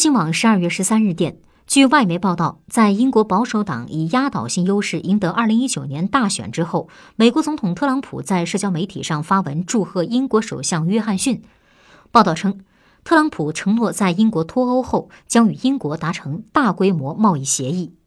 [0.00, 1.36] 新网十二月十三日电。
[1.66, 11.42] 据外媒报道在英国保守党以压倒性优势赢得二零一九年大选之后美国总统特朗普在社交媒体上发文祝贺英国首相约翰逊。
[12.10, 12.60] 报道称
[13.04, 17.99] 特朗普承诺在英国脱欧后将与英国达成大规模贸易协议。